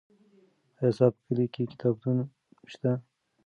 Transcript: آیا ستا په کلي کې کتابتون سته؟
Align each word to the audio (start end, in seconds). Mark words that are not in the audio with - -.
آیا 0.79 0.91
ستا 0.95 1.05
په 1.13 1.19
کلي 1.25 1.45
کې 1.53 1.69
کتابتون 1.71 2.17
سته؟ 2.73 2.91